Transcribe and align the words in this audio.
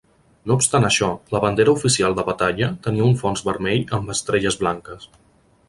No 0.51 0.55
obstant 0.59 0.87
això, 0.87 1.09
la 1.35 1.41
bandera 1.43 1.71
oficial 1.75 2.17
de 2.21 2.25
batalla 2.31 2.71
tenia 2.89 3.07
un 3.11 3.15
fons 3.21 3.45
vermell 3.51 3.87
amb 3.99 4.13
estrelles 4.17 4.59
blanques. 4.65 5.07